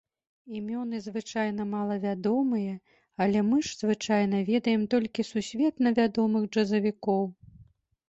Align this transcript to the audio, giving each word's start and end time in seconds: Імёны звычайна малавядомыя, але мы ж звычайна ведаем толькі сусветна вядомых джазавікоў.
Імёны 0.59 1.01
звычайна 1.07 1.63
малавядомыя, 1.73 2.73
але 3.27 3.45
мы 3.51 3.61
ж 3.69 3.79
звычайна 3.85 4.43
ведаем 4.51 4.83
толькі 4.97 5.29
сусветна 5.33 5.97
вядомых 6.05 6.53
джазавікоў. 6.53 7.23